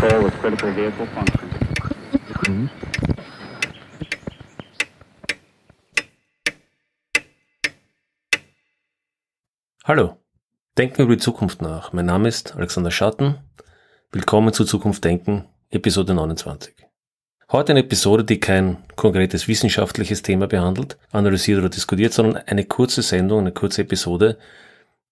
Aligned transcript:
4 0.00 0.24
with 0.24 0.32
critical 0.40 0.74
vehicle 0.74 1.06
function. 1.08 1.50
Hallo, 9.84 10.16
denken 10.78 10.96
wir 10.96 11.04
über 11.04 11.16
die 11.16 11.22
Zukunft 11.22 11.60
nach. 11.60 11.92
Mein 11.92 12.06
Name 12.06 12.28
ist 12.28 12.56
Alexander 12.56 12.90
Schatten. 12.90 13.40
Willkommen 14.10 14.54
zu 14.54 14.64
Zukunft 14.64 15.04
Denken, 15.04 15.44
Episode 15.68 16.14
29. 16.14 16.74
Heute 17.52 17.72
eine 17.72 17.80
Episode, 17.80 18.24
die 18.24 18.40
kein 18.40 18.78
konkretes 18.96 19.48
wissenschaftliches 19.48 20.22
Thema 20.22 20.46
behandelt, 20.46 20.96
analysiert 21.12 21.58
oder 21.58 21.68
diskutiert, 21.68 22.14
sondern 22.14 22.42
eine 22.46 22.64
kurze 22.64 23.02
Sendung, 23.02 23.40
eine 23.40 23.52
kurze 23.52 23.82
Episode, 23.82 24.38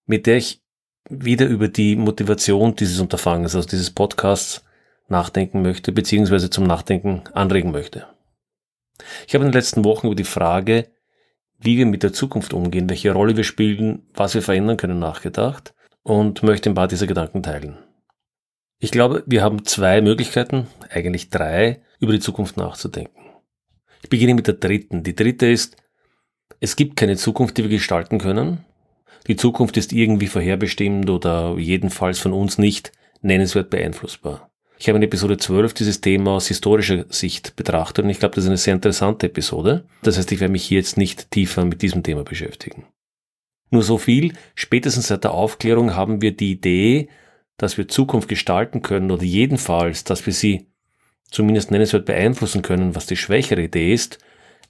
mit 0.07 0.25
der 0.25 0.37
ich 0.37 0.63
wieder 1.11 1.45
über 1.45 1.67
die 1.67 1.95
Motivation 1.95 2.75
dieses 2.75 2.99
Unterfangens, 2.99 3.53
also 3.53 3.67
dieses 3.67 3.91
Podcasts, 3.91 4.63
nachdenken 5.09 5.61
möchte, 5.61 5.91
beziehungsweise 5.91 6.49
zum 6.49 6.65
Nachdenken 6.65 7.23
anregen 7.33 7.71
möchte. 7.71 8.07
Ich 9.27 9.33
habe 9.33 9.45
in 9.45 9.51
den 9.51 9.57
letzten 9.57 9.83
Wochen 9.85 10.07
über 10.07 10.15
die 10.15 10.23
Frage, 10.23 10.89
wie 11.59 11.77
wir 11.77 11.85
mit 11.85 12.03
der 12.03 12.13
Zukunft 12.13 12.53
umgehen, 12.53 12.89
welche 12.89 13.11
Rolle 13.11 13.35
wir 13.35 13.43
spielen, 13.43 14.07
was 14.13 14.33
wir 14.33 14.41
verändern 14.41 14.77
können, 14.77 14.99
nachgedacht 14.99 15.73
und 16.03 16.43
möchte 16.43 16.69
ein 16.69 16.75
paar 16.75 16.87
dieser 16.87 17.07
Gedanken 17.07 17.43
teilen. 17.43 17.77
Ich 18.79 18.91
glaube, 18.91 19.23
wir 19.25 19.43
haben 19.43 19.65
zwei 19.65 20.01
Möglichkeiten, 20.01 20.67
eigentlich 20.89 21.29
drei, 21.29 21.81
über 21.99 22.13
die 22.13 22.21
Zukunft 22.21 22.55
nachzudenken. 22.55 23.19
Ich 24.01 24.09
beginne 24.09 24.33
mit 24.33 24.47
der 24.47 24.53
dritten. 24.53 25.03
Die 25.03 25.15
dritte 25.15 25.47
ist, 25.47 25.75
es 26.61 26.77
gibt 26.77 26.95
keine 26.95 27.17
Zukunft, 27.17 27.57
die 27.57 27.63
wir 27.63 27.69
gestalten 27.69 28.19
können. 28.19 28.65
Die 29.27 29.35
Zukunft 29.35 29.75
ist 29.75 29.91
irgendwie 29.91 30.27
vorherbestimmt 30.27 31.09
oder 31.09 31.57
jedenfalls 31.57 32.19
von 32.19 32.31
uns 32.31 32.57
nicht 32.57 32.93
nennenswert 33.21 33.69
beeinflussbar. 33.69 34.48
Ich 34.81 34.87
habe 34.87 34.95
in 34.95 35.03
Episode 35.03 35.37
12 35.37 35.73
dieses 35.73 35.99
Thema 35.99 36.31
aus 36.31 36.47
historischer 36.47 37.05
Sicht 37.09 37.57
betrachtet 37.57 38.05
und 38.05 38.11
ich 38.11 38.19
glaube, 38.19 38.35
das 38.35 38.45
ist 38.45 38.49
eine 38.49 38.57
sehr 38.57 38.73
interessante 38.73 39.25
Episode. 39.27 39.83
Das 40.03 40.17
heißt, 40.17 40.31
ich 40.31 40.39
werde 40.39 40.53
mich 40.53 40.63
hier 40.63 40.77
jetzt 40.77 40.95
nicht 40.95 41.31
tiefer 41.31 41.65
mit 41.65 41.81
diesem 41.81 42.01
Thema 42.01 42.23
beschäftigen. 42.23 42.85
Nur 43.71 43.83
so 43.83 43.97
viel, 43.97 44.33
spätestens 44.55 45.07
seit 45.07 45.25
der 45.25 45.33
Aufklärung 45.33 45.95
haben 45.95 46.21
wir 46.21 46.31
die 46.31 46.51
Idee, 46.51 47.09
dass 47.57 47.77
wir 47.77 47.89
Zukunft 47.89 48.29
gestalten 48.29 48.81
können 48.81 49.11
oder 49.11 49.23
jedenfalls, 49.23 50.05
dass 50.05 50.25
wir 50.25 50.31
sie 50.31 50.67
zumindest 51.29 51.71
nennenswert 51.71 52.05
beeinflussen 52.05 52.61
können, 52.61 52.95
was 52.95 53.05
die 53.05 53.17
schwächere 53.17 53.63
Idee 53.63 53.93
ist, 53.93 54.19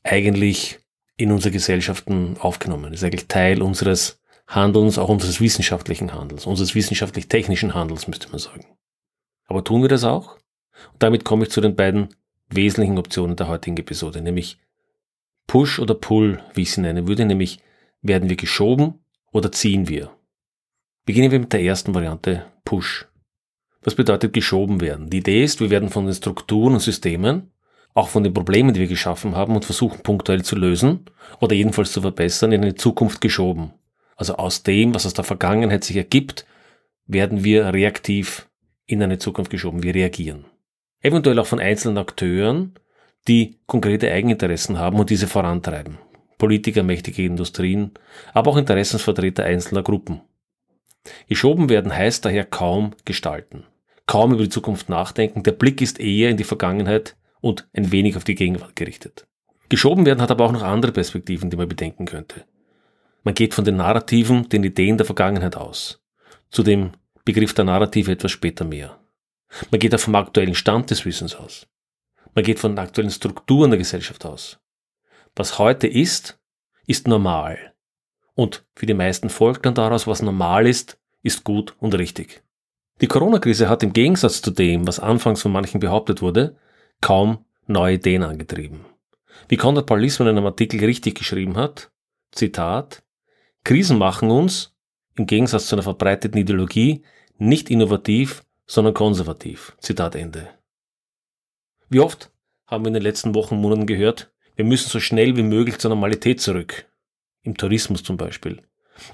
eigentlich 0.01 0.79
in 1.17 1.31
unsere 1.31 1.51
Gesellschaften 1.51 2.35
aufgenommen. 2.39 2.91
Das 2.91 3.01
ist 3.01 3.03
eigentlich 3.05 3.27
Teil 3.27 3.61
unseres 3.61 4.19
Handelns, 4.47 4.97
auch 4.97 5.09
unseres 5.09 5.39
wissenschaftlichen 5.39 6.15
Handels, 6.15 6.47
unseres 6.47 6.73
wissenschaftlich-technischen 6.73 7.75
Handels, 7.75 8.07
müsste 8.07 8.29
man 8.29 8.39
sagen. 8.39 8.65
Aber 9.49 9.63
tun 9.63 9.81
wir 9.81 9.89
das 9.89 10.03
auch? 10.03 10.37
Und 10.93 11.03
damit 11.03 11.25
komme 11.25 11.43
ich 11.43 11.51
zu 11.51 11.59
den 11.59 11.75
beiden 11.75 12.09
wesentlichen 12.49 12.97
Optionen 12.97 13.35
der 13.35 13.47
heutigen 13.47 13.77
Episode, 13.77 14.21
nämlich 14.21 14.59
Push 15.47 15.79
oder 15.79 15.95
Pull, 15.95 16.41
wie 16.53 16.61
ich 16.61 16.71
sie 16.71 16.81
nennen 16.81 17.07
würde, 17.07 17.25
nämlich 17.25 17.59
werden 18.01 18.29
wir 18.29 18.35
geschoben 18.35 18.99
oder 19.31 19.51
ziehen 19.51 19.89
wir? 19.89 20.11
Beginnen 21.05 21.31
wir 21.31 21.39
mit 21.39 21.51
der 21.51 21.63
ersten 21.63 21.95
Variante, 21.95 22.45
Push. 22.63 23.07
Was 23.81 23.95
bedeutet 23.95 24.33
geschoben 24.33 24.81
werden? 24.81 25.09
Die 25.09 25.17
Idee 25.17 25.43
ist, 25.43 25.59
wir 25.59 25.71
werden 25.71 25.89
von 25.89 26.05
den 26.05 26.13
Strukturen 26.13 26.75
und 26.75 26.81
Systemen, 26.81 27.51
auch 27.95 28.09
von 28.09 28.23
den 28.23 28.33
Problemen, 28.33 28.73
die 28.73 28.81
wir 28.81 28.87
geschaffen 28.87 29.35
haben 29.35 29.55
und 29.55 29.65
versuchen 29.65 30.03
punktuell 30.03 30.43
zu 30.43 30.55
lösen 30.55 31.05
oder 31.39 31.55
jedenfalls 31.55 31.91
zu 31.91 32.01
verbessern, 32.01 32.51
in 32.51 32.61
eine 32.61 32.75
Zukunft 32.75 33.19
geschoben. 33.19 33.73
Also 34.15 34.35
aus 34.35 34.61
dem, 34.61 34.93
was 34.93 35.07
aus 35.07 35.13
der 35.13 35.23
Vergangenheit 35.23 35.83
sich 35.83 35.95
ergibt, 35.95 36.45
werden 37.07 37.43
wir 37.43 37.73
reaktiv 37.73 38.48
in 38.89 39.03
eine 39.03 39.19
Zukunft 39.19 39.51
geschoben. 39.51 39.83
Wir 39.83 39.93
reagieren. 39.93 40.45
Eventuell 41.01 41.39
auch 41.39 41.45
von 41.45 41.59
einzelnen 41.59 41.97
Akteuren, 41.97 42.73
die 43.27 43.59
konkrete 43.67 44.11
Eigeninteressen 44.11 44.79
haben 44.79 44.99
und 44.99 45.09
diese 45.09 45.27
vorantreiben. 45.27 45.99
Politiker, 46.37 46.83
mächtige 46.83 47.23
Industrien, 47.23 47.91
aber 48.33 48.51
auch 48.51 48.57
Interessensvertreter 48.57 49.43
einzelner 49.43 49.83
Gruppen. 49.83 50.21
Geschoben 51.27 51.69
werden 51.69 51.95
heißt 51.95 52.25
daher 52.25 52.45
kaum 52.45 52.91
gestalten. 53.05 53.63
Kaum 54.07 54.33
über 54.33 54.43
die 54.43 54.49
Zukunft 54.49 54.89
nachdenken. 54.89 55.43
Der 55.43 55.51
Blick 55.51 55.81
ist 55.81 55.99
eher 55.99 56.29
in 56.29 56.37
die 56.37 56.43
Vergangenheit 56.43 57.15
und 57.41 57.67
ein 57.73 57.91
wenig 57.91 58.17
auf 58.17 58.23
die 58.23 58.35
Gegenwart 58.35 58.75
gerichtet. 58.75 59.27
Geschoben 59.69 60.05
werden 60.05 60.21
hat 60.21 60.31
aber 60.31 60.45
auch 60.45 60.51
noch 60.51 60.63
andere 60.63 60.91
Perspektiven, 60.91 61.49
die 61.49 61.57
man 61.57 61.69
bedenken 61.69 62.05
könnte. 62.05 62.45
Man 63.23 63.35
geht 63.35 63.53
von 63.53 63.65
den 63.65 63.77
Narrativen, 63.77 64.49
den 64.49 64.63
Ideen 64.63 64.97
der 64.97 65.05
Vergangenheit 65.05 65.55
aus. 65.55 66.01
Zu 66.49 66.63
dem 66.63 66.91
Begriff 67.29 67.53
der 67.53 67.65
Narrative 67.65 68.11
etwas 68.11 68.31
später 68.31 68.65
mehr. 68.65 68.99
Man 69.69 69.79
geht 69.79 69.93
auch 69.93 69.99
vom 69.99 70.15
aktuellen 70.15 70.55
Stand 70.55 70.89
des 70.89 71.05
Wissens 71.05 71.35
aus. 71.35 71.67
Man 72.33 72.43
geht 72.43 72.57
von 72.57 72.71
den 72.71 72.79
aktuellen 72.79 73.11
Strukturen 73.11 73.69
der 73.69 73.77
Gesellschaft 73.77 74.25
aus. 74.25 74.59
Was 75.35 75.59
heute 75.59 75.85
ist, 75.85 76.39
ist 76.87 77.07
normal. 77.07 77.75
Und 78.33 78.65
für 78.75 78.87
die 78.87 78.95
meisten 78.95 79.29
folgt 79.29 79.67
dann 79.67 79.75
daraus, 79.75 80.07
was 80.07 80.23
normal 80.23 80.65
ist, 80.65 80.99
ist 81.21 81.43
gut 81.43 81.75
und 81.77 81.93
richtig. 81.93 82.41
Die 82.99 83.07
Corona-Krise 83.07 83.69
hat 83.69 83.83
im 83.83 83.93
Gegensatz 83.93 84.41
zu 84.41 84.49
dem, 84.49 84.87
was 84.87 84.99
anfangs 84.99 85.43
von 85.43 85.51
manchen 85.51 85.79
behauptet 85.79 86.23
wurde, 86.23 86.57
kaum 86.99 87.45
neue 87.67 87.95
Ideen 87.95 88.23
angetrieben. 88.23 88.85
Wie 89.49 89.57
Konrad 89.57 89.85
Paul 89.85 90.01
Lissmann 90.01 90.29
in 90.29 90.37
einem 90.37 90.47
Artikel 90.47 90.83
richtig 90.83 91.13
geschrieben 91.13 91.57
hat, 91.57 91.91
Zitat, 92.31 93.03
Krisen 93.63 93.99
machen 93.99 94.31
uns, 94.31 94.75
im 95.15 95.27
Gegensatz 95.27 95.67
zu 95.67 95.75
einer 95.75 95.83
verbreiteten 95.83 96.39
Ideologie, 96.39 97.03
nicht 97.39 97.69
innovativ, 97.69 98.43
sondern 98.65 98.93
konservativ. 98.93 99.75
Zitat 99.79 100.15
Ende. 100.15 100.49
Wie 101.89 101.99
oft 101.99 102.31
haben 102.67 102.83
wir 102.83 102.89
in 102.89 102.93
den 102.93 103.03
letzten 103.03 103.33
Wochen 103.33 103.55
und 103.55 103.61
Monaten 103.61 103.87
gehört, 103.87 104.31
wir 104.55 104.65
müssen 104.65 104.89
so 104.89 104.99
schnell 104.99 105.35
wie 105.37 105.43
möglich 105.43 105.79
zur 105.79 105.89
Normalität 105.89 106.41
zurück. 106.41 106.85
Im 107.41 107.57
Tourismus 107.57 108.03
zum 108.03 108.17
Beispiel. 108.17 108.61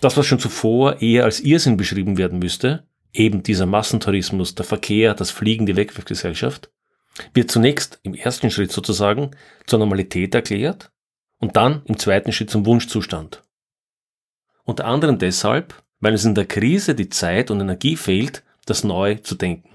Das, 0.02 0.18
was 0.18 0.26
schon 0.26 0.40
zuvor 0.40 1.02
eher 1.02 1.24
als 1.24 1.40
Irrsinn 1.40 1.78
beschrieben 1.78 2.18
werden 2.18 2.40
müsste, 2.40 2.88
eben 3.14 3.44
dieser 3.44 3.66
Massentourismus, 3.66 4.56
der 4.56 4.66
Verkehr, 4.66 5.14
das 5.14 5.32
Fliegen, 5.32 5.66
die 5.66 5.76
Wegwerfgesellschaft, 5.76 6.72
wird 7.34 7.52
zunächst 7.52 8.00
im 8.04 8.14
ersten 8.14 8.52
Schritt 8.52 8.72
sozusagen 8.72 9.32
zur 9.68 9.80
Normalität 9.80 10.36
erklärt 10.36 10.92
und 11.38 11.56
dann 11.56 11.84
im 11.86 11.98
zweiten 11.98 12.32
Schritt 12.32 12.50
zum 12.50 12.66
Wunschzustand. 12.66 13.44
Unter 14.64 14.86
anderem 14.86 15.20
deshalb, 15.20 15.85
weil 16.06 16.14
es 16.14 16.24
in 16.24 16.36
der 16.36 16.46
Krise 16.46 16.94
die 16.94 17.10
Zeit 17.10 17.50
und 17.50 17.60
Energie 17.60 17.96
fehlt, 17.96 18.44
das 18.68 18.84
neu 18.84 19.16
zu 19.16 19.34
denken. 19.34 19.72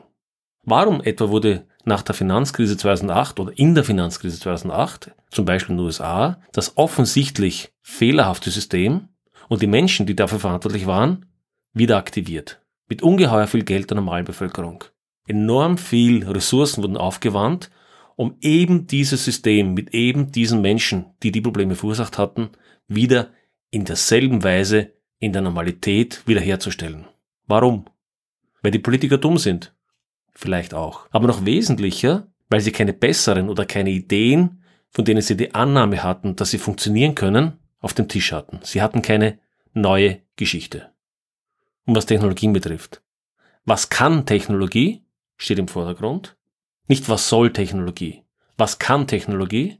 Warum 0.62 1.02
etwa 1.02 1.28
wurde 1.28 1.66
nach 1.84 2.02
der 2.02 2.14
Finanzkrise 2.14 2.76
2008 2.76 3.40
oder 3.40 3.58
in 3.58 3.74
der 3.74 3.82
Finanzkrise 3.82 4.38
2008, 4.38 5.10
zum 5.32 5.44
Beispiel 5.44 5.72
in 5.72 5.78
den 5.78 5.86
USA, 5.86 6.40
das 6.52 6.76
offensichtlich 6.76 7.72
fehlerhafte 7.82 8.52
System 8.52 9.08
und 9.48 9.60
die 9.60 9.66
Menschen, 9.66 10.06
die 10.06 10.14
dafür 10.14 10.38
verantwortlich 10.38 10.86
waren, 10.86 11.26
wieder 11.72 11.96
aktiviert. 11.96 12.60
Mit 12.88 13.02
ungeheuer 13.02 13.48
viel 13.48 13.64
Geld 13.64 13.90
der 13.90 13.96
normalen 13.96 14.24
Bevölkerung. 14.24 14.84
Enorm 15.26 15.78
viel 15.78 16.24
Ressourcen 16.24 16.84
wurden 16.84 16.96
aufgewandt, 16.96 17.72
um 18.14 18.36
eben 18.40 18.86
dieses 18.86 19.24
System 19.24 19.74
mit 19.74 19.94
eben 19.94 20.30
diesen 20.30 20.60
Menschen, 20.60 21.06
die 21.24 21.32
die 21.32 21.40
Probleme 21.40 21.74
verursacht 21.74 22.18
hatten, 22.18 22.50
wieder 22.86 23.30
in 23.72 23.84
derselben 23.84 24.44
Weise 24.44 24.92
in 25.20 25.32
der 25.32 25.42
Normalität 25.42 26.22
wiederherzustellen. 26.26 27.06
Warum? 27.46 27.84
Weil 28.62 28.72
die 28.72 28.78
Politiker 28.78 29.18
dumm 29.18 29.38
sind. 29.38 29.74
Vielleicht 30.32 30.74
auch. 30.74 31.06
Aber 31.10 31.26
noch 31.26 31.44
wesentlicher, 31.44 32.26
weil 32.48 32.60
sie 32.60 32.72
keine 32.72 32.92
besseren 32.92 33.48
oder 33.48 33.64
keine 33.66 33.90
Ideen, 33.90 34.64
von 34.90 35.04
denen 35.04 35.22
sie 35.22 35.36
die 35.36 35.54
Annahme 35.54 36.02
hatten, 36.02 36.36
dass 36.36 36.50
sie 36.50 36.58
funktionieren 36.58 37.14
können, 37.14 37.58
auf 37.78 37.94
dem 37.94 38.08
Tisch 38.08 38.32
hatten. 38.32 38.60
Sie 38.62 38.82
hatten 38.82 39.02
keine 39.02 39.38
neue 39.72 40.20
Geschichte. 40.36 40.90
Und 41.84 41.96
was 41.96 42.06
Technologien 42.06 42.52
betrifft. 42.52 43.02
Was 43.64 43.88
kann 43.88 44.26
Technologie? 44.26 45.04
Steht 45.36 45.58
im 45.58 45.68
Vordergrund. 45.68 46.36
Nicht 46.88 47.08
was 47.08 47.28
soll 47.28 47.52
Technologie? 47.52 48.24
Was 48.56 48.78
kann 48.78 49.06
Technologie? 49.06 49.78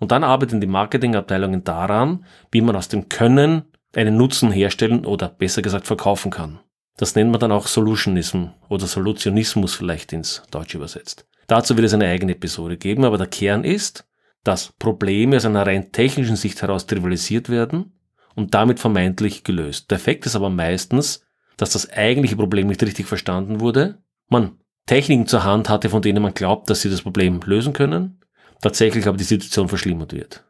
Und 0.00 0.10
dann 0.10 0.24
arbeiten 0.24 0.60
die 0.60 0.66
Marketingabteilungen 0.66 1.64
daran, 1.64 2.24
wie 2.50 2.60
man 2.60 2.76
aus 2.76 2.88
dem 2.88 3.08
Können 3.08 3.64
einen 3.96 4.16
Nutzen 4.16 4.52
herstellen 4.52 5.04
oder 5.06 5.28
besser 5.28 5.62
gesagt 5.62 5.86
verkaufen 5.86 6.30
kann. 6.30 6.60
Das 6.96 7.14
nennt 7.14 7.30
man 7.30 7.40
dann 7.40 7.52
auch 7.52 7.66
Solutionism 7.66 8.46
oder 8.68 8.86
Solutionismus 8.86 9.74
vielleicht 9.74 10.12
ins 10.12 10.42
Deutsche 10.50 10.78
übersetzt. 10.78 11.26
Dazu 11.46 11.76
wird 11.76 11.86
es 11.86 11.94
eine 11.94 12.06
eigene 12.06 12.32
Episode 12.32 12.76
geben, 12.76 13.04
aber 13.04 13.18
der 13.18 13.26
Kern 13.26 13.64
ist, 13.64 14.06
dass 14.44 14.72
Probleme 14.78 15.36
aus 15.36 15.44
einer 15.44 15.66
rein 15.66 15.92
technischen 15.92 16.36
Sicht 16.36 16.62
heraus 16.62 16.86
trivialisiert 16.86 17.48
werden 17.48 17.98
und 18.34 18.54
damit 18.54 18.80
vermeintlich 18.80 19.44
gelöst. 19.44 19.90
Der 19.90 19.96
Effekt 19.96 20.26
ist 20.26 20.36
aber 20.36 20.50
meistens, 20.50 21.24
dass 21.56 21.70
das 21.70 21.90
eigentliche 21.90 22.36
Problem 22.36 22.66
nicht 22.66 22.82
richtig 22.82 23.06
verstanden 23.06 23.60
wurde, 23.60 23.98
man 24.28 24.58
Techniken 24.86 25.26
zur 25.26 25.44
Hand 25.44 25.68
hatte, 25.68 25.88
von 25.88 26.02
denen 26.02 26.22
man 26.22 26.34
glaubt, 26.34 26.70
dass 26.70 26.82
sie 26.82 26.90
das 26.90 27.02
Problem 27.02 27.40
lösen 27.44 27.72
können, 27.72 28.20
tatsächlich 28.60 29.06
aber 29.06 29.16
die 29.16 29.24
Situation 29.24 29.68
verschlimmert 29.68 30.12
wird. 30.12 30.44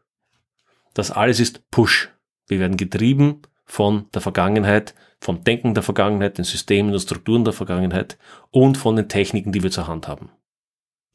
Das 0.94 1.10
alles 1.10 1.40
ist 1.40 1.70
Push. 1.70 2.10
Wir 2.46 2.60
werden 2.60 2.76
getrieben 2.76 3.42
von 3.64 4.06
der 4.14 4.22
Vergangenheit, 4.22 4.94
vom 5.20 5.42
Denken 5.42 5.74
der 5.74 5.82
Vergangenheit, 5.82 6.38
den 6.38 6.44
Systemen 6.44 6.92
und 6.92 7.00
Strukturen 7.00 7.44
der 7.44 7.52
Vergangenheit 7.52 8.18
und 8.50 8.78
von 8.78 8.96
den 8.96 9.08
Techniken, 9.08 9.52
die 9.52 9.62
wir 9.62 9.70
zur 9.70 9.88
Hand 9.88 10.08
haben. 10.08 10.30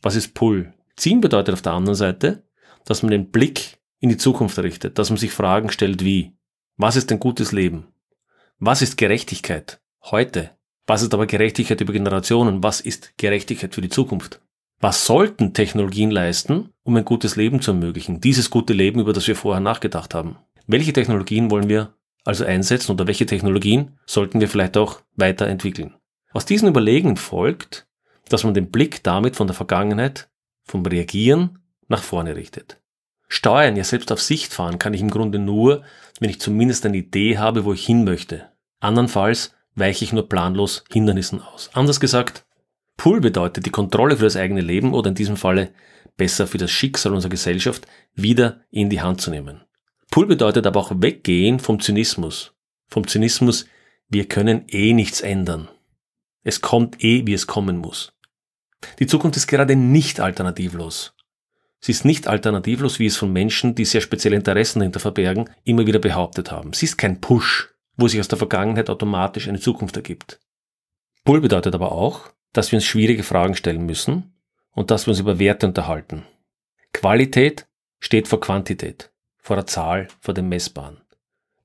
Was 0.02 0.16
ist 0.16 0.34
Pull? 0.34 0.74
Ziehen 0.96 1.22
bedeutet 1.22 1.54
auf 1.54 1.62
der 1.62 1.74
anderen 1.74 1.96
Seite, 1.96 2.44
dass 2.86 3.04
man 3.04 3.12
den 3.12 3.32
Blick 3.32 3.80
in 4.00 4.10
die 4.10 4.18
Zukunft 4.18 4.60
richtet, 4.60 4.98
dass 5.00 5.10
man 5.10 5.18
sich 5.18 5.32
Fragen 5.32 5.72
stellt 5.72 6.04
wie, 6.04 6.34
was 6.78 6.96
ist 6.96 7.12
ein 7.12 7.20
gutes 7.20 7.52
Leben? 7.52 7.88
Was 8.60 8.82
ist 8.82 8.98
Gerechtigkeit 8.98 9.82
heute? 10.04 10.52
Was 10.88 11.04
ist 11.04 11.14
aber 11.14 11.28
Gerechtigkeit 11.28 11.80
über 11.80 11.94
Generationen? 11.94 12.64
Was 12.64 12.82
ist 12.82 13.18
Gerechtigkeit 13.18 13.74
für 13.74 13.82
die 13.82 13.90
Zukunft? 13.90 14.42
Was 14.80 15.06
sollten 15.06 15.54
Technologien 15.54 16.10
leisten, 16.10 16.74
um 16.84 16.96
ein 16.96 17.06
gutes 17.06 17.36
Leben 17.36 17.62
zu 17.62 17.72
ermöglichen? 17.72 18.20
Dieses 18.20 18.50
gute 18.50 18.74
Leben, 18.74 19.00
über 19.00 19.14
das 19.14 19.28
wir 19.28 19.36
vorher 19.36 19.62
nachgedacht 19.62 20.16
haben. 20.16 20.38
Welche 20.68 20.94
Technologien 20.94 21.52
wollen 21.52 21.70
wir 21.70 21.96
also 22.24 22.46
einsetzen 22.46 22.92
oder 22.92 23.08
welche 23.08 23.26
Technologien 23.26 23.98
sollten 24.06 24.40
wir 24.40 24.48
vielleicht 24.48 24.78
auch 24.78 25.02
weiterentwickeln? 25.16 25.96
Aus 26.34 26.46
diesen 26.46 26.70
Überlegungen 26.70 27.18
folgt, 27.18 27.88
dass 28.30 28.44
man 28.44 28.54
den 28.54 28.72
Blick 28.72 29.04
damit 29.04 29.36
von 29.36 29.48
der 29.48 29.56
Vergangenheit, 29.56 30.30
vom 30.64 30.86
Reagieren 30.86 31.60
nach 31.88 32.04
vorne 32.04 32.36
richtet. 32.36 32.80
Steuern, 33.28 33.76
ja 33.76 33.84
selbst 33.84 34.12
auf 34.12 34.22
Sicht 34.22 34.54
fahren, 34.54 34.80
kann 34.80 34.94
ich 34.94 35.02
im 35.02 35.10
Grunde 35.10 35.40
nur, 35.40 35.84
wenn 36.20 36.30
ich 36.30 36.42
zumindest 36.42 36.86
eine 36.86 36.98
Idee 36.98 37.38
habe, 37.38 37.66
wo 37.66 37.74
ich 37.74 37.86
hin 37.86 38.04
möchte. 38.04 38.50
Andernfalls 38.80 39.54
weiche 39.76 40.04
ich 40.04 40.14
nur 40.14 40.28
planlos 40.28 40.84
Hindernissen 40.92 41.42
aus. 41.42 41.70
Anders 41.74 42.00
gesagt, 42.00 42.46
Pull 42.98 43.22
bedeutet 43.22 43.66
die 43.66 43.72
Kontrolle 43.72 44.18
für 44.18 44.26
das 44.26 44.36
eigene 44.36 44.62
Leben 44.62 44.94
oder 44.94 45.10
in 45.10 45.16
diesem 45.16 45.38
Falle 45.38 45.72
besser 46.18 46.46
für 46.46 46.58
das 46.58 46.72
Schicksal 46.72 47.14
unserer 47.14 47.32
Gesellschaft 47.32 47.88
wieder 48.14 48.62
in 48.70 48.90
die 48.90 49.02
Hand 49.02 49.22
zu 49.22 49.32
nehmen. 49.32 49.62
Pull 50.12 50.28
bedeutet 50.28 50.68
aber 50.68 50.82
auch 50.82 50.92
weggehen 50.94 51.60
vom 51.60 51.80
Zynismus. 51.80 52.54
Vom 52.90 53.08
Zynismus, 53.08 53.66
wir 54.10 54.28
können 54.28 54.66
eh 54.68 54.92
nichts 54.92 55.22
ändern. 55.22 55.70
Es 56.44 56.60
kommt 56.60 57.02
eh, 57.02 57.26
wie 57.26 57.34
es 57.34 57.48
kommen 57.48 57.78
muss. 57.78 58.14
Die 59.00 59.08
Zukunft 59.08 59.38
ist 59.38 59.48
gerade 59.48 59.78
nicht 59.78 60.20
alternativlos. 60.20 61.16
Sie 61.80 61.94
ist 61.94 62.04
nicht 62.04 62.28
alternativlos, 62.28 63.00
wie 63.00 63.06
es 63.06 63.16
von 63.16 63.32
Menschen, 63.32 63.74
die 63.74 63.86
sehr 63.86 64.02
spezielle 64.02 64.36
Interessen 64.36 64.80
dahinter 64.80 65.00
verbergen, 65.00 65.50
immer 65.64 65.88
wieder 65.88 66.00
behauptet 66.00 66.52
haben. 66.52 66.74
Sie 66.74 66.86
ist 66.86 66.98
kein 66.98 67.22
Push, 67.22 67.74
wo 67.96 68.10
sich 68.10 68.20
aus 68.20 68.28
der 68.28 68.38
Vergangenheit 68.38 68.90
automatisch 68.90 69.48
eine 69.48 69.62
Zukunft 69.62 69.96
ergibt. 69.96 70.42
Pull 71.24 71.40
bedeutet 71.40 71.74
aber 71.74 71.94
auch, 71.94 72.30
dass 72.52 72.72
wir 72.72 72.78
uns 72.78 72.86
schwierige 72.86 73.24
Fragen 73.24 73.56
stellen 73.56 73.86
müssen 73.86 74.34
und 74.72 74.92
dass 74.92 75.08
wir 75.08 75.12
uns 75.12 75.22
über 75.22 75.40
Werte 75.40 75.68
unterhalten. 75.68 76.26
Qualität 76.92 77.66
steht 78.02 78.28
vor 78.28 78.42
Quantität 78.42 79.11
vor 79.42 79.56
der 79.56 79.66
Zahl, 79.66 80.08
vor 80.22 80.34
dem 80.34 80.48
Messbaren. 80.48 81.02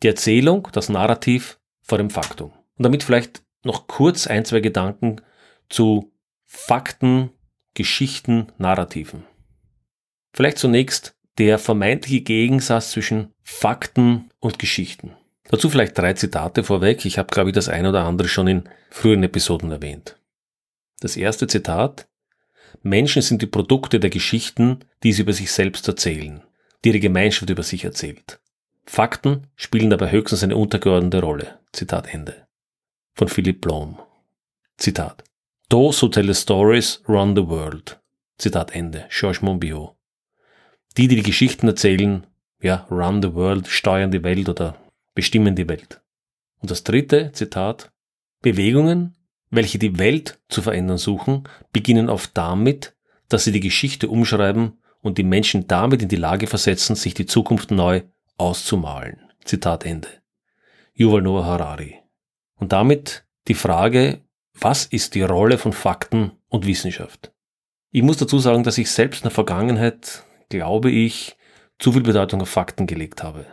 Die 0.03 0.09
Erzählung, 0.09 0.69
das 0.73 0.89
Narrativ 0.89 1.61
vor 1.83 1.99
dem 1.99 2.11
Faktum. 2.11 2.51
Und 2.51 2.85
damit 2.85 3.03
vielleicht 3.03 3.43
noch 3.63 3.87
kurz 3.87 4.27
ein, 4.27 4.45
zwei 4.45 4.61
Gedanken 4.61 5.21
zu 5.69 6.13
Fakten, 6.45 7.31
Geschichten, 7.75 8.53
Narrativen. 8.59 9.25
Vielleicht 10.33 10.59
zunächst 10.59 11.17
der 11.39 11.59
vermeintliche 11.59 12.23
Gegensatz 12.23 12.93
zwischen 12.93 13.35
Fakten 13.43 14.31
und 14.41 14.59
Geschichten. 14.59 15.13
Dazu 15.49 15.69
vielleicht 15.69 15.97
drei 15.97 16.15
Zitate 16.15 16.65
vorweg. 16.65 17.05
Ich 17.05 17.19
habe, 17.19 17.29
glaube 17.29 17.51
ich, 17.51 17.55
das 17.55 17.69
eine 17.69 17.91
oder 17.91 18.05
andere 18.05 18.29
schon 18.29 18.49
in 18.49 18.69
früheren 18.91 19.23
Episoden 19.23 19.71
erwähnt. 19.71 20.19
Das 21.01 21.17
erste 21.17 21.47
Zitat. 21.47 22.09
Menschen 22.83 23.23
sind 23.23 23.43
die 23.43 23.47
Produkte 23.47 24.01
der 24.01 24.11
Geschichten, 24.11 24.81
die 25.03 25.13
sie 25.13 25.23
über 25.23 25.33
sich 25.33 25.53
selbst 25.53 25.87
erzählen 25.89 26.43
die 26.87 26.91
ihre 26.91 27.01
Gemeinschaft 27.01 27.51
über 27.51 27.65
sich 27.65 27.85
erzählt. 27.85 28.39
Fakten 28.85 29.49
spielen 29.57 29.91
dabei 29.91 30.13
höchstens 30.13 30.45
eine 30.45 30.57
untergeordnete 30.57 31.21
Rolle. 31.21 31.59
Zitat 31.73 32.15
Ende. 32.15 32.47
Von 33.15 33.27
Philipp 33.27 33.61
Blom. 33.61 33.99
Zitat. 34.77 35.25
Those 35.69 36.01
who 36.01 36.09
tell 36.09 36.33
the 36.33 36.41
stories 36.41 37.03
run 37.09 37.35
the 37.35 37.45
world. 37.45 38.01
Zitat 38.39 38.73
Ende. 38.73 39.07
Georges 39.11 39.43
Monbiot. 39.43 39.97
Die, 40.97 41.09
die 41.09 41.17
die 41.17 41.25
Geschichten 41.25 41.67
erzählen, 41.67 42.25
ja, 42.63 42.87
run 42.89 43.21
the 43.21 43.35
world, 43.35 43.67
steuern 43.67 44.13
die 44.13 44.23
Welt 44.23 44.49
oder 44.49 44.77
bestimmen 45.13 45.57
die 45.57 45.69
Welt. 45.69 46.01
Und 46.61 46.71
das 46.71 46.85
dritte 46.85 47.33
Zitat. 47.33 47.91
Bewegungen, 48.43 49.17
welche 49.51 49.81
die 49.81 49.99
Welt 49.99 50.39
zu 50.49 50.63
verändern 50.63 50.99
suchen, 50.99 51.49
beginnen 51.73 52.09
oft 52.09 52.31
damit, 52.35 52.95
dass 53.29 53.43
sie 53.43 53.51
die 53.51 53.59
Geschichte 53.59 54.09
umschreiben 54.09 54.79
und 55.07 55.19
die 55.19 55.23
Menschen 55.23 55.69
damit 55.69 56.03
in 56.03 56.09
die 56.09 56.17
Lage 56.17 56.47
versetzen, 56.47 56.97
sich 56.97 57.15
die 57.15 57.27
Zukunft 57.27 57.71
neu 57.71 58.03
auszumalen. 58.37 59.21
Zitat 59.45 59.87
Ende. 59.87 60.09
Yuval 60.95 61.23
Noah 61.23 61.47
Harari. 61.47 62.03
Und 62.57 62.73
damit 62.73 63.25
die 63.49 63.55
Frage, 63.55 64.23
was 64.55 64.87
ist 64.87 65.15
die 65.15 65.23
Rolle 65.23 65.59
von 65.59 65.73
Fakten 65.73 66.33
und 66.49 66.67
Wissenschaft? 66.67 67.33
Ich 67.93 68.03
muss 68.03 68.17
dazu 68.17 68.39
sagen, 68.39 68.65
dass 68.65 68.79
ich 68.79 68.91
selbst 68.91 69.21
in 69.21 69.25
der 69.25 69.31
Vergangenheit, 69.31 70.25
glaube 70.49 70.91
ich, 70.91 71.37
zu 71.79 71.93
viel 71.93 72.03
Bedeutung 72.03 72.41
auf 72.41 72.49
Fakten 72.49 72.87
gelegt 72.87 73.23
habe. 73.23 73.47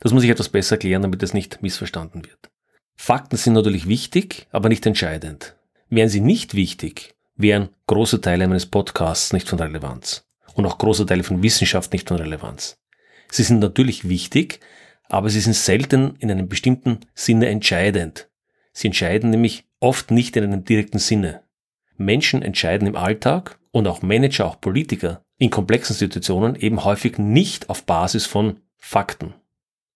Das 0.00 0.12
muss 0.12 0.24
ich 0.24 0.30
etwas 0.30 0.48
besser 0.48 0.76
erklären, 0.76 1.02
damit 1.02 1.22
es 1.22 1.34
nicht 1.34 1.62
missverstanden 1.62 2.24
wird. 2.24 2.50
Fakten 2.96 3.36
sind 3.36 3.52
natürlich 3.52 3.86
wichtig, 3.86 4.48
aber 4.50 4.68
nicht 4.68 4.84
entscheidend. 4.86 5.56
Wären 5.88 6.08
sie 6.08 6.20
nicht 6.20 6.54
wichtig, 6.54 7.14
wären 7.36 7.68
große 7.86 8.20
Teile 8.20 8.48
meines 8.48 8.66
Podcasts 8.66 9.32
nicht 9.32 9.48
von 9.48 9.60
Relevanz 9.60 10.27
und 10.58 10.66
auch 10.66 10.78
große 10.78 11.06
Teile 11.06 11.22
von 11.22 11.42
Wissenschaft 11.42 11.92
nicht 11.92 12.08
von 12.08 12.18
Relevanz. 12.18 12.78
Sie 13.30 13.44
sind 13.44 13.60
natürlich 13.60 14.08
wichtig, 14.08 14.60
aber 15.08 15.30
sie 15.30 15.40
sind 15.40 15.54
selten 15.54 16.16
in 16.18 16.30
einem 16.30 16.48
bestimmten 16.48 17.00
Sinne 17.14 17.48
entscheidend. 17.48 18.28
Sie 18.72 18.88
entscheiden 18.88 19.30
nämlich 19.30 19.64
oft 19.80 20.10
nicht 20.10 20.36
in 20.36 20.44
einem 20.44 20.64
direkten 20.64 20.98
Sinne. 20.98 21.42
Menschen 21.96 22.42
entscheiden 22.42 22.88
im 22.88 22.96
Alltag 22.96 23.58
und 23.70 23.86
auch 23.86 24.02
Manager, 24.02 24.46
auch 24.46 24.60
Politiker 24.60 25.22
in 25.38 25.50
komplexen 25.50 25.94
Situationen 25.94 26.56
eben 26.56 26.84
häufig 26.84 27.18
nicht 27.18 27.70
auf 27.70 27.84
Basis 27.84 28.26
von 28.26 28.58
Fakten. 28.76 29.34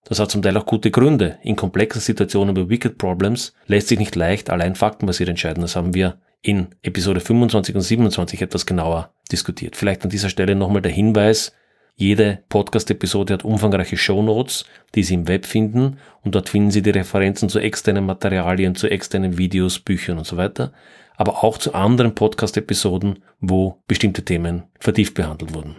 Das 0.04 0.20
hat 0.20 0.30
zum 0.30 0.42
Teil 0.42 0.56
auch 0.56 0.66
gute 0.66 0.90
Gründe. 0.90 1.38
In 1.42 1.56
komplexen 1.56 2.00
Situationen 2.00 2.54
bei 2.54 2.68
Wicked 2.68 2.98
Problems 2.98 3.52
lässt 3.66 3.88
sich 3.88 3.98
nicht 3.98 4.14
leicht 4.14 4.50
allein 4.50 4.76
faktenbasiert 4.76 5.28
entscheiden. 5.28 5.62
Das 5.62 5.76
haben 5.76 5.94
wir 5.94 6.20
in 6.42 6.68
Episode 6.82 7.20
25 7.20 7.74
und 7.74 7.80
27 7.80 8.42
etwas 8.42 8.66
genauer 8.66 9.14
diskutiert. 9.30 9.76
Vielleicht 9.76 10.02
an 10.02 10.10
dieser 10.10 10.28
Stelle 10.28 10.54
nochmal 10.54 10.82
der 10.82 10.92
Hinweis, 10.92 11.52
jede 11.94 12.42
Podcast-Episode 12.48 13.34
hat 13.34 13.44
umfangreiche 13.44 13.96
Shownotes, 13.96 14.64
die 14.94 15.02
Sie 15.02 15.14
im 15.14 15.28
Web 15.28 15.46
finden 15.46 15.98
und 16.22 16.34
dort 16.34 16.48
finden 16.48 16.70
Sie 16.70 16.82
die 16.82 16.90
Referenzen 16.90 17.48
zu 17.48 17.58
externen 17.58 18.06
Materialien, 18.06 18.74
zu 18.74 18.88
externen 18.88 19.38
Videos, 19.38 19.78
Büchern 19.78 20.18
und 20.18 20.26
so 20.26 20.36
weiter, 20.36 20.72
aber 21.16 21.44
auch 21.44 21.58
zu 21.58 21.74
anderen 21.74 22.14
Podcast-Episoden, 22.14 23.22
wo 23.40 23.82
bestimmte 23.86 24.24
Themen 24.24 24.64
vertieft 24.80 25.14
behandelt 25.14 25.54
wurden. 25.54 25.76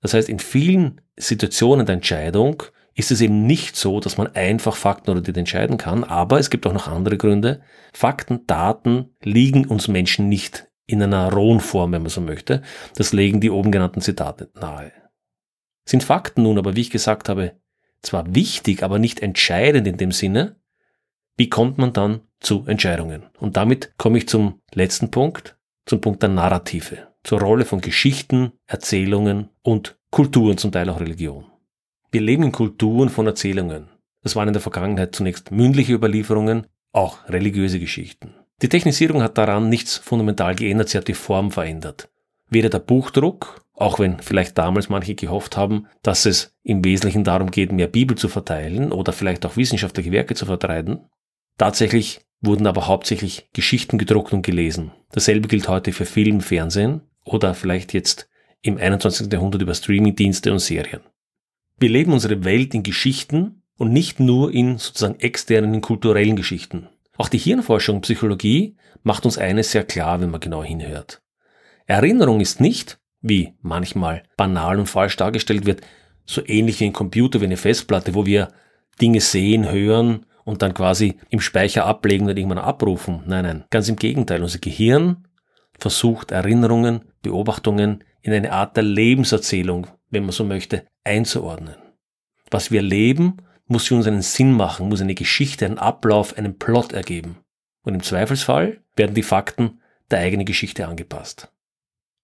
Das 0.00 0.14
heißt, 0.14 0.28
in 0.28 0.38
vielen 0.38 1.00
Situationen 1.16 1.86
der 1.86 1.96
Entscheidung 1.96 2.62
ist 2.96 3.10
es 3.10 3.20
eben 3.20 3.46
nicht 3.46 3.76
so, 3.76 4.00
dass 4.00 4.16
man 4.16 4.34
einfach 4.34 4.74
Fakten 4.74 5.10
oder 5.10 5.20
die 5.20 5.38
entscheiden 5.38 5.76
kann, 5.76 6.02
aber 6.02 6.38
es 6.38 6.48
gibt 6.48 6.66
auch 6.66 6.72
noch 6.72 6.88
andere 6.88 7.18
Gründe. 7.18 7.60
Fakten, 7.92 8.46
Daten 8.46 9.14
liegen 9.22 9.66
uns 9.66 9.86
Menschen 9.86 10.28
nicht 10.30 10.66
in 10.86 11.02
einer 11.02 11.30
rohen 11.30 11.60
Form, 11.60 11.92
wenn 11.92 12.02
man 12.02 12.10
so 12.10 12.22
möchte. 12.22 12.62
Das 12.96 13.12
legen 13.12 13.40
die 13.40 13.50
oben 13.50 13.70
genannten 13.70 14.00
Zitate 14.00 14.50
nahe. 14.54 14.92
Sind 15.84 16.04
Fakten 16.04 16.42
nun 16.42 16.58
aber, 16.58 16.74
wie 16.74 16.80
ich 16.80 16.90
gesagt 16.90 17.28
habe, 17.28 17.52
zwar 18.00 18.34
wichtig, 18.34 18.82
aber 18.82 18.98
nicht 18.98 19.20
entscheidend 19.20 19.86
in 19.86 19.98
dem 19.98 20.12
Sinne, 20.12 20.56
wie 21.36 21.50
kommt 21.50 21.76
man 21.76 21.92
dann 21.92 22.22
zu 22.40 22.64
Entscheidungen? 22.66 23.24
Und 23.38 23.58
damit 23.58 23.92
komme 23.98 24.16
ich 24.18 24.28
zum 24.28 24.62
letzten 24.72 25.10
Punkt, 25.10 25.58
zum 25.84 26.00
Punkt 26.00 26.22
der 26.22 26.30
Narrative, 26.30 27.08
zur 27.24 27.40
Rolle 27.40 27.66
von 27.66 27.82
Geschichten, 27.82 28.52
Erzählungen 28.66 29.50
und 29.62 29.98
Kulturen, 30.10 30.56
zum 30.56 30.72
Teil 30.72 30.88
auch 30.88 31.00
Religion. 31.00 31.44
Wir 32.16 32.22
leben 32.22 32.44
in 32.44 32.52
Kulturen 32.52 33.10
von 33.10 33.26
Erzählungen. 33.26 33.90
Das 34.22 34.36
waren 34.36 34.48
in 34.48 34.54
der 34.54 34.62
Vergangenheit 34.62 35.14
zunächst 35.14 35.50
mündliche 35.50 35.92
Überlieferungen, 35.92 36.66
auch 36.92 37.28
religiöse 37.28 37.78
Geschichten. 37.78 38.32
Die 38.62 38.70
Technisierung 38.70 39.20
hat 39.20 39.36
daran 39.36 39.68
nichts 39.68 39.98
fundamental 39.98 40.54
geändert, 40.54 40.88
sie 40.88 40.96
hat 40.96 41.08
die 41.08 41.12
Form 41.12 41.50
verändert. 41.50 42.08
Weder 42.48 42.70
der 42.70 42.78
Buchdruck, 42.78 43.66
auch 43.74 43.98
wenn 43.98 44.18
vielleicht 44.20 44.56
damals 44.56 44.88
manche 44.88 45.14
gehofft 45.14 45.58
haben, 45.58 45.88
dass 46.00 46.24
es 46.24 46.56
im 46.62 46.82
Wesentlichen 46.82 47.22
darum 47.22 47.50
geht, 47.50 47.70
mehr 47.70 47.86
Bibel 47.86 48.16
zu 48.16 48.30
verteilen 48.30 48.92
oder 48.92 49.12
vielleicht 49.12 49.44
auch 49.44 49.58
wissenschaftliche 49.58 50.10
Werke 50.10 50.34
zu 50.34 50.46
vertreiben. 50.46 51.00
Tatsächlich 51.58 52.22
wurden 52.40 52.66
aber 52.66 52.86
hauptsächlich 52.86 53.50
Geschichten 53.52 53.98
gedruckt 53.98 54.32
und 54.32 54.40
gelesen. 54.40 54.90
Dasselbe 55.12 55.48
gilt 55.48 55.68
heute 55.68 55.92
für 55.92 56.06
Film, 56.06 56.40
Fernsehen 56.40 57.02
oder 57.24 57.52
vielleicht 57.52 57.92
jetzt 57.92 58.26
im 58.62 58.78
21. 58.78 59.30
Jahrhundert 59.30 59.60
über 59.60 59.74
Streamingdienste 59.74 60.50
und 60.50 60.60
Serien. 60.60 61.02
Wir 61.78 61.90
leben 61.90 62.12
unsere 62.12 62.44
Welt 62.44 62.72
in 62.74 62.82
Geschichten 62.82 63.62
und 63.76 63.92
nicht 63.92 64.18
nur 64.18 64.50
in 64.52 64.78
sozusagen 64.78 65.20
externen, 65.20 65.82
kulturellen 65.82 66.34
Geschichten. 66.34 66.88
Auch 67.18 67.28
die 67.28 67.38
Hirnforschung 67.38 67.96
und 67.96 68.02
Psychologie 68.02 68.76
macht 69.02 69.26
uns 69.26 69.36
eines 69.36 69.72
sehr 69.72 69.84
klar, 69.84 70.20
wenn 70.20 70.30
man 70.30 70.40
genau 70.40 70.64
hinhört. 70.64 71.20
Erinnerung 71.84 72.40
ist 72.40 72.60
nicht, 72.60 72.98
wie 73.20 73.52
manchmal 73.60 74.22
banal 74.38 74.78
und 74.78 74.86
falsch 74.86 75.16
dargestellt 75.16 75.66
wird, 75.66 75.82
so 76.24 76.42
ähnlich 76.46 76.80
wie 76.80 76.86
ein 76.86 76.94
Computer, 76.94 77.42
wie 77.42 77.44
eine 77.44 77.58
Festplatte, 77.58 78.14
wo 78.14 78.24
wir 78.24 78.48
Dinge 79.00 79.20
sehen, 79.20 79.70
hören 79.70 80.24
und 80.44 80.62
dann 80.62 80.72
quasi 80.72 81.18
im 81.28 81.40
Speicher 81.40 81.84
ablegen 81.84 82.26
und 82.26 82.38
irgendwann 82.38 82.58
abrufen. 82.58 83.22
Nein, 83.26 83.44
nein, 83.44 83.64
ganz 83.68 83.88
im 83.90 83.96
Gegenteil. 83.96 84.42
Unser 84.42 84.60
Gehirn 84.60 85.26
versucht, 85.78 86.30
Erinnerungen, 86.30 87.02
Beobachtungen 87.20 88.02
in 88.22 88.32
eine 88.32 88.52
Art 88.52 88.76
der 88.76 88.84
Lebenserzählung, 88.84 89.88
wenn 90.10 90.24
man 90.24 90.32
so 90.32 90.44
möchte, 90.44 90.86
einzuordnen. 91.04 91.76
Was 92.50 92.70
wir 92.70 92.82
leben, 92.82 93.38
muss 93.66 93.88
für 93.88 93.96
uns 93.96 94.06
einen 94.06 94.22
Sinn 94.22 94.52
machen, 94.52 94.88
muss 94.88 95.00
eine 95.00 95.14
Geschichte, 95.14 95.66
einen 95.66 95.78
Ablauf, 95.78 96.36
einen 96.38 96.58
Plot 96.58 96.92
ergeben. 96.92 97.38
Und 97.82 97.94
im 97.94 98.02
Zweifelsfall 98.02 98.80
werden 98.94 99.14
die 99.14 99.22
Fakten 99.22 99.80
der 100.10 100.20
eigenen 100.20 100.46
Geschichte 100.46 100.86
angepasst. 100.86 101.52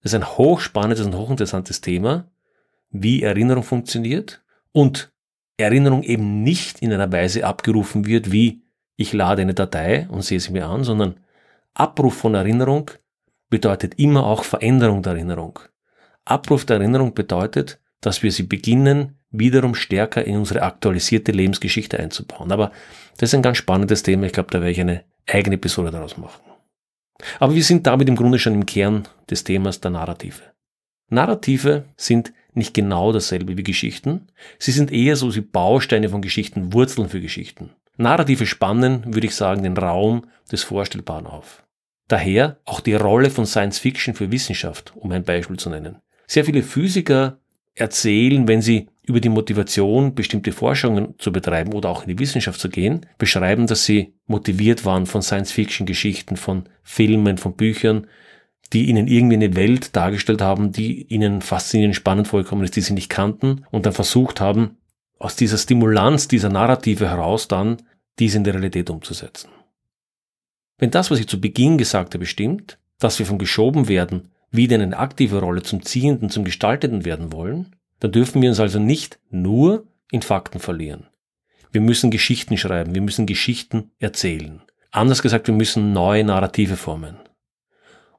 Das 0.01 0.13
ist 0.13 0.15
ein 0.15 0.37
hochspannendes 0.37 1.05
und 1.05 1.15
hochinteressantes 1.15 1.81
Thema, 1.81 2.29
wie 2.89 3.23
Erinnerung 3.23 3.63
funktioniert 3.63 4.43
und 4.71 5.13
Erinnerung 5.57 6.03
eben 6.03 6.43
nicht 6.43 6.81
in 6.81 6.91
einer 6.91 7.11
Weise 7.11 7.45
abgerufen 7.45 8.05
wird, 8.05 8.31
wie 8.31 8.63
ich 8.95 9.13
lade 9.13 9.41
eine 9.41 9.53
Datei 9.53 10.07
und 10.09 10.21
sehe 10.21 10.39
sie 10.39 10.51
mir 10.51 10.67
an, 10.67 10.83
sondern 10.83 11.19
Abruf 11.73 12.15
von 12.15 12.35
Erinnerung 12.35 12.91
bedeutet 13.49 13.99
immer 13.99 14.25
auch 14.25 14.43
Veränderung 14.43 15.01
der 15.01 15.13
Erinnerung. 15.13 15.59
Abruf 16.25 16.65
der 16.65 16.77
Erinnerung 16.77 17.13
bedeutet, 17.13 17.79
dass 18.01 18.23
wir 18.23 18.31
sie 18.31 18.43
beginnen, 18.43 19.17
wiederum 19.31 19.75
stärker 19.75 20.25
in 20.25 20.37
unsere 20.37 20.61
aktualisierte 20.61 21.31
Lebensgeschichte 21.31 21.99
einzubauen. 21.99 22.51
Aber 22.51 22.71
das 23.17 23.29
ist 23.29 23.35
ein 23.35 23.41
ganz 23.41 23.57
spannendes 23.57 24.03
Thema. 24.03 24.25
Ich 24.25 24.33
glaube, 24.33 24.51
da 24.51 24.59
werde 24.59 24.71
ich 24.71 24.81
eine 24.81 25.03
eigene 25.27 25.55
Episode 25.55 25.91
daraus 25.91 26.17
machen. 26.17 26.41
Aber 27.39 27.55
wir 27.55 27.63
sind 27.63 27.87
damit 27.87 28.09
im 28.09 28.15
Grunde 28.15 28.39
schon 28.39 28.53
im 28.53 28.65
Kern 28.65 29.07
des 29.29 29.43
Themas 29.43 29.81
der 29.81 29.91
Narrative. 29.91 30.41
Narrative 31.09 31.85
sind 31.95 32.33
nicht 32.53 32.73
genau 32.73 33.11
dasselbe 33.11 33.57
wie 33.57 33.63
Geschichten. 33.63 34.27
Sie 34.59 34.71
sind 34.71 34.91
eher 34.91 35.15
so 35.15 35.33
wie 35.35 35.41
Bausteine 35.41 36.09
von 36.09 36.21
Geschichten, 36.21 36.73
Wurzeln 36.73 37.09
für 37.09 37.21
Geschichten. 37.21 37.71
Narrative 37.97 38.45
spannen, 38.45 39.13
würde 39.13 39.27
ich 39.27 39.35
sagen, 39.35 39.63
den 39.63 39.77
Raum 39.77 40.25
des 40.51 40.63
Vorstellbaren 40.63 41.27
auf. 41.27 41.63
Daher 42.07 42.57
auch 42.65 42.79
die 42.79 42.95
Rolle 42.95 43.29
von 43.29 43.45
Science 43.45 43.79
Fiction 43.79 44.13
für 44.13 44.31
Wissenschaft, 44.31 44.93
um 44.95 45.11
ein 45.11 45.23
Beispiel 45.23 45.57
zu 45.57 45.69
nennen. 45.69 46.01
Sehr 46.27 46.45
viele 46.45 46.63
Physiker 46.63 47.39
erzählen, 47.75 48.47
wenn 48.47 48.61
sie 48.61 48.87
über 49.05 49.19
die 49.19 49.29
Motivation, 49.29 50.15
bestimmte 50.15 50.51
Forschungen 50.51 51.15
zu 51.17 51.31
betreiben 51.31 51.73
oder 51.73 51.89
auch 51.89 52.03
in 52.03 52.09
die 52.09 52.19
Wissenschaft 52.19 52.59
zu 52.59 52.69
gehen, 52.69 53.05
beschreiben, 53.17 53.67
dass 53.67 53.85
sie 53.85 54.13
motiviert 54.27 54.85
waren 54.85 55.05
von 55.05 55.21
Science-Fiction-Geschichten, 55.21 56.37
von 56.37 56.69
Filmen, 56.83 57.37
von 57.37 57.55
Büchern, 57.55 58.07
die 58.71 58.89
ihnen 58.89 59.07
irgendwie 59.07 59.35
eine 59.35 59.55
Welt 59.55 59.95
dargestellt 59.95 60.41
haben, 60.41 60.71
die 60.71 61.03
ihnen 61.03 61.41
faszinierend 61.41 61.95
spannend 61.95 62.27
vorgekommen 62.27 62.63
ist, 62.63 62.75
die 62.75 62.81
sie 62.81 62.93
nicht 62.93 63.09
kannten 63.09 63.65
und 63.71 63.85
dann 63.85 63.93
versucht 63.93 64.39
haben, 64.39 64.77
aus 65.19 65.35
dieser 65.35 65.57
Stimulanz, 65.57 66.27
dieser 66.27 66.49
Narrative 66.49 67.09
heraus 67.09 67.47
dann 67.47 67.77
diese 68.19 68.37
in 68.37 68.43
der 68.43 68.53
Realität 68.53 68.89
umzusetzen. 68.89 69.49
Wenn 70.77 70.91
das, 70.91 71.11
was 71.11 71.19
ich 71.19 71.27
zu 71.27 71.39
Beginn 71.39 71.77
gesagt 71.77 72.13
habe, 72.13 72.25
stimmt, 72.25 72.77
dass 72.99 73.19
wir 73.19 73.25
vom 73.25 73.37
geschoben 73.37 73.87
werden 73.87 74.29
wieder 74.53 74.75
in 74.75 74.81
eine 74.81 74.97
aktive 74.97 75.39
Rolle 75.39 75.63
zum 75.63 75.83
Ziehenden, 75.83 76.29
zum 76.29 76.43
Gestaltenden 76.43 77.05
werden 77.05 77.33
wollen, 77.33 77.75
dann 77.99 78.11
dürfen 78.11 78.41
wir 78.41 78.49
uns 78.49 78.59
also 78.59 78.79
nicht 78.79 79.19
nur 79.29 79.87
in 80.11 80.21
Fakten 80.21 80.59
verlieren. 80.59 81.07
Wir 81.71 81.81
müssen 81.81 82.11
Geschichten 82.11 82.57
schreiben, 82.57 82.93
wir 82.93 83.01
müssen 83.01 83.25
Geschichten 83.25 83.91
erzählen. 83.99 84.61
Anders 84.91 85.23
gesagt, 85.23 85.47
wir 85.47 85.55
müssen 85.55 85.91
neue 85.91 86.23
Narrative 86.23 86.77
formen. 86.77 87.17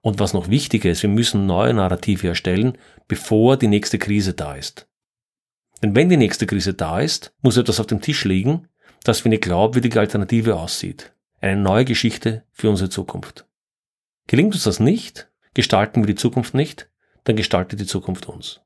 Und 0.01 0.19
was 0.19 0.35
noch 0.35 0.49
wichtiger 0.49 0.91
ist, 0.91 1.03
wir 1.03 1.09
müssen 1.09 1.47
neue 1.47 1.73
Narrative 1.73 2.29
erstellen, 2.29 2.77
bevor 3.07 3.57
die 3.57 3.69
nächste 3.69 3.99
Krise 3.99 4.35
da 4.35 4.55
ist. 4.55 4.89
Denn 5.83 5.95
wenn 5.95 6.09
die 6.09 6.17
nächste 6.17 6.47
Krise 6.47 6.75
da 6.75 7.01
ist, 7.01 7.33
muss 7.43 7.57
etwas 7.57 7.79
auf 7.79 7.87
dem 7.87 8.01
Tisch 8.01 8.25
liegen, 8.25 8.69
das 9.05 9.25
wie 9.25 9.29
eine 9.29 9.39
glaubwürdige 9.39 10.01
Alternative 10.01 10.57
aussieht. 10.57 11.15
Eine 11.41 11.61
neue 11.61 11.85
Geschichte 11.85 12.43
für 12.51 12.71
unsere 12.71 12.91
Zukunft. 12.91 13.47
Gelingt 14.27 14.55
uns 14.55 14.65
das 14.65 14.81
nicht, 14.81 15.29
gestalten 15.55 16.03
wir 16.03 16.07
die 16.07 16.15
Zukunft 16.15 16.55
nicht, 16.55 16.91
dann 17.25 17.37
gestaltet 17.37 17.81
die 17.81 17.87
Zukunft 17.87 18.27
uns. 18.29 18.61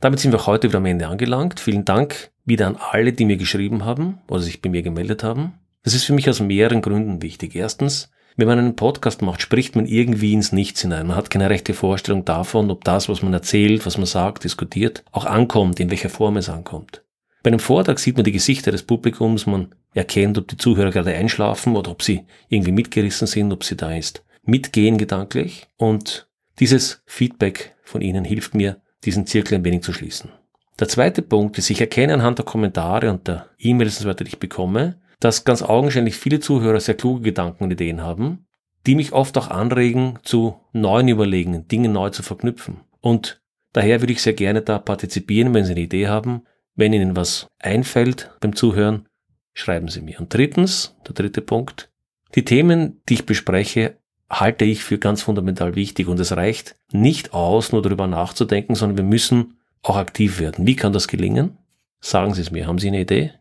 Damit 0.00 0.20
sind 0.20 0.32
wir 0.32 0.40
auch 0.40 0.46
heute 0.46 0.68
wieder 0.68 0.78
am 0.78 0.86
Ende 0.86 1.06
angelangt. 1.06 1.60
Vielen 1.60 1.84
Dank 1.84 2.30
wieder 2.44 2.66
an 2.66 2.76
alle, 2.76 3.12
die 3.12 3.24
mir 3.24 3.36
geschrieben 3.36 3.84
haben 3.84 4.18
oder 4.28 4.40
sich 4.40 4.60
bei 4.60 4.68
mir 4.68 4.82
gemeldet 4.82 5.22
haben. 5.22 5.54
Das 5.84 5.94
ist 5.94 6.04
für 6.04 6.12
mich 6.12 6.28
aus 6.28 6.40
mehreren 6.40 6.82
Gründen 6.82 7.22
wichtig. 7.22 7.54
Erstens, 7.54 8.10
wenn 8.36 8.48
man 8.48 8.58
einen 8.58 8.76
Podcast 8.76 9.22
macht, 9.22 9.40
spricht 9.40 9.76
man 9.76 9.86
irgendwie 9.86 10.34
ins 10.34 10.52
Nichts 10.52 10.82
hinein. 10.82 11.06
Man 11.06 11.16
hat 11.16 11.30
keine 11.30 11.48
rechte 11.48 11.72
Vorstellung 11.72 12.26
davon, 12.26 12.70
ob 12.70 12.84
das, 12.84 13.08
was 13.08 13.22
man 13.22 13.32
erzählt, 13.32 13.86
was 13.86 13.96
man 13.96 14.06
sagt, 14.06 14.44
diskutiert, 14.44 15.04
auch 15.12 15.24
ankommt, 15.24 15.80
in 15.80 15.90
welcher 15.90 16.10
Form 16.10 16.36
es 16.36 16.50
ankommt. 16.50 17.02
Bei 17.42 17.48
einem 17.48 17.60
Vortrag 17.60 17.98
sieht 17.98 18.16
man 18.16 18.24
die 18.24 18.32
Gesichter 18.32 18.72
des 18.72 18.82
Publikums, 18.82 19.46
man 19.46 19.74
erkennt, 19.94 20.36
ob 20.36 20.48
die 20.48 20.58
Zuhörer 20.58 20.90
gerade 20.90 21.14
einschlafen 21.14 21.76
oder 21.76 21.90
ob 21.92 22.02
sie 22.02 22.26
irgendwie 22.48 22.72
mitgerissen 22.72 23.26
sind, 23.26 23.52
ob 23.52 23.64
sie 23.64 23.76
da 23.76 23.94
ist. 23.94 24.25
Mitgehen 24.46 24.98
gedanklich 24.98 25.66
und 25.76 26.28
dieses 26.58 27.02
Feedback 27.06 27.74
von 27.82 28.00
Ihnen 28.00 28.24
hilft 28.24 28.54
mir, 28.54 28.80
diesen 29.04 29.26
Zirkel 29.26 29.56
ein 29.56 29.64
wenig 29.64 29.82
zu 29.82 29.92
schließen. 29.92 30.30
Der 30.78 30.88
zweite 30.88 31.22
Punkt 31.22 31.58
ist, 31.58 31.70
ich 31.70 31.80
erkenne 31.80 32.14
anhand 32.14 32.38
der 32.38 32.44
Kommentare 32.44 33.10
und 33.10 33.26
der 33.28 33.48
E-Mails, 33.58 33.98
die 33.98 34.24
ich 34.24 34.38
bekomme, 34.38 35.00
dass 35.20 35.44
ganz 35.44 35.62
augenscheinlich 35.62 36.16
viele 36.16 36.40
Zuhörer 36.40 36.80
sehr 36.80 36.96
kluge 36.96 37.22
Gedanken 37.22 37.64
und 37.64 37.70
Ideen 37.70 38.02
haben, 38.02 38.46
die 38.86 38.94
mich 38.94 39.12
oft 39.12 39.36
auch 39.38 39.48
anregen, 39.48 40.18
zu 40.22 40.60
neuen 40.72 41.08
Überlegungen, 41.08 41.66
Dinge 41.68 41.88
neu 41.88 42.10
zu 42.10 42.22
verknüpfen. 42.22 42.80
Und 43.00 43.40
daher 43.72 44.00
würde 44.02 44.12
ich 44.12 44.22
sehr 44.22 44.34
gerne 44.34 44.62
da 44.62 44.78
partizipieren, 44.78 45.54
wenn 45.54 45.64
Sie 45.64 45.72
eine 45.72 45.80
Idee 45.80 46.08
haben. 46.08 46.42
Wenn 46.74 46.92
Ihnen 46.92 47.16
was 47.16 47.48
einfällt 47.58 48.30
beim 48.40 48.54
Zuhören, 48.54 49.08
schreiben 49.54 49.88
Sie 49.88 50.02
mir. 50.02 50.20
Und 50.20 50.32
drittens, 50.32 50.94
der 51.06 51.14
dritte 51.14 51.40
Punkt, 51.40 51.90
die 52.34 52.44
Themen, 52.44 53.00
die 53.08 53.14
ich 53.14 53.26
bespreche, 53.26 53.96
halte 54.28 54.64
ich 54.64 54.82
für 54.82 54.98
ganz 54.98 55.22
fundamental 55.22 55.74
wichtig 55.74 56.08
und 56.08 56.18
es 56.20 56.36
reicht 56.36 56.76
nicht 56.92 57.32
aus, 57.32 57.72
nur 57.72 57.82
darüber 57.82 58.06
nachzudenken, 58.06 58.74
sondern 58.74 58.96
wir 58.96 59.04
müssen 59.04 59.58
auch 59.82 59.96
aktiv 59.96 60.40
werden. 60.40 60.66
Wie 60.66 60.76
kann 60.76 60.92
das 60.92 61.08
gelingen? 61.08 61.58
Sagen 62.00 62.34
Sie 62.34 62.40
es 62.40 62.50
mir. 62.50 62.66
Haben 62.66 62.78
Sie 62.78 62.88
eine 62.88 63.00
Idee? 63.00 63.32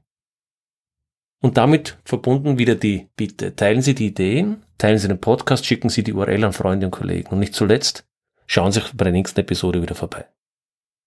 Und 1.41 1.57
damit 1.57 1.97
verbunden 2.05 2.57
wieder 2.57 2.75
die 2.75 3.09
Bitte. 3.15 3.55
Teilen 3.55 3.81
Sie 3.81 3.93
die 3.93 4.07
Ideen, 4.07 4.63
teilen 4.77 4.97
Sie 4.97 5.07
den 5.07 5.19
Podcast, 5.19 5.65
schicken 5.65 5.89
Sie 5.89 6.03
die 6.03 6.13
URL 6.13 6.43
an 6.43 6.53
Freunde 6.53 6.87
und 6.87 6.91
Kollegen. 6.91 7.29
Und 7.29 7.39
nicht 7.39 7.53
zuletzt, 7.53 8.07
schauen 8.47 8.71
Sie 8.71 8.81
bei 8.93 9.03
der 9.03 9.13
nächsten 9.13 9.39
Episode 9.39 9.81
wieder 9.81 9.95
vorbei. 9.95 10.25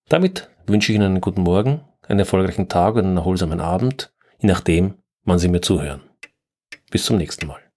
Damit 0.08 0.48
wünsche 0.66 0.92
ich 0.92 0.96
Ihnen 0.96 1.06
einen 1.06 1.20
guten 1.20 1.42
Morgen, 1.42 1.80
einen 2.06 2.20
erfolgreichen 2.20 2.68
Tag 2.68 2.94
und 2.94 3.04
einen 3.04 3.16
erholsamen 3.16 3.60
Abend, 3.60 4.12
je 4.38 4.48
nachdem, 4.48 4.94
wann 5.24 5.38
Sie 5.38 5.48
mir 5.48 5.60
zuhören. 5.60 6.02
Bis 6.90 7.04
zum 7.04 7.18
nächsten 7.18 7.46
Mal. 7.46 7.67